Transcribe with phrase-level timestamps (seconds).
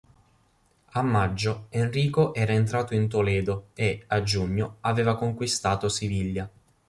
[0.93, 6.49] A maggio, Enrico era entrato in Toledo e, a giugno, aveva conquistato Siviglia.